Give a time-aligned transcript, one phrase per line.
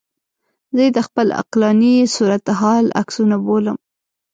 [0.73, 3.77] زه یې د خپل عقلاني صورتحال عکسونه بولم.